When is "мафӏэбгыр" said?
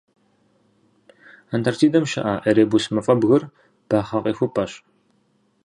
2.93-3.43